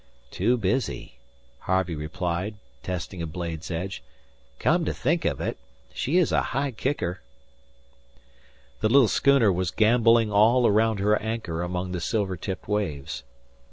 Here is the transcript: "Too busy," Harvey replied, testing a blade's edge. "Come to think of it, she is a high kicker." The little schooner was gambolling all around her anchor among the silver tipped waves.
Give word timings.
"Too 0.31 0.57
busy," 0.57 1.19
Harvey 1.59 1.93
replied, 1.93 2.55
testing 2.81 3.21
a 3.21 3.27
blade's 3.27 3.69
edge. 3.69 4.01
"Come 4.57 4.83
to 4.85 4.95
think 4.95 5.25
of 5.25 5.39
it, 5.39 5.59
she 5.93 6.17
is 6.17 6.31
a 6.31 6.41
high 6.41 6.71
kicker." 6.71 7.21
The 8.79 8.89
little 8.89 9.07
schooner 9.07 9.51
was 9.51 9.69
gambolling 9.69 10.31
all 10.31 10.65
around 10.65 11.01
her 11.01 11.21
anchor 11.21 11.61
among 11.61 11.91
the 11.91 12.01
silver 12.01 12.35
tipped 12.35 12.67
waves. 12.67 13.21